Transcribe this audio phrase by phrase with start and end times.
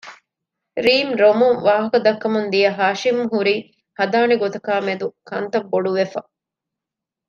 [0.85, 3.55] ރީމް ރޮމުން ވާހަކަ ދައްކަމުން ދިޔަ ހާޝިމް ހުރީ
[3.99, 6.21] ހަދާނެ ގޮތަކާއި މެދު ކަންތައް ބޮޑުވެފަ